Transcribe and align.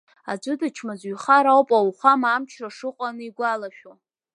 Аӡәы 0.31 0.53
дычмазаҩхар 0.59 1.45
ауп 1.47 1.69
ауахәама 1.77 2.27
амчра 2.31 2.69
шыҟоу 2.75 3.07
анигәалашәо. 3.07 3.93